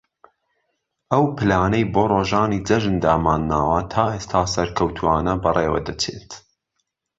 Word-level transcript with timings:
ئەو 1.11 1.23
پلانەی 1.37 1.89
بۆ 1.93 2.03
رۆژانی 2.13 2.63
جەژن 2.67 2.95
دامانناوە 3.03 3.79
تائێستا 3.93 4.41
سەرکەوتووانە 4.53 5.33
بەڕێوە 5.43 5.79
دەچێت 5.87 6.29